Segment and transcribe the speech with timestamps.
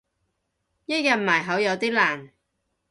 [0.87, 2.31] 一日埋口有啲難